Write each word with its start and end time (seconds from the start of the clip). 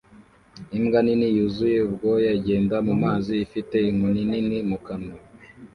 Imbwa 0.77 0.99
nini 1.05 1.27
yuzuye 1.37 1.77
ubwoya 1.87 2.31
igenda 2.39 2.77
mu 2.87 2.93
mazi 3.03 3.31
ifite 3.45 3.75
inkoni 3.89 4.21
nini 4.31 4.57
mu 4.69 4.77
kanwa 4.85 5.17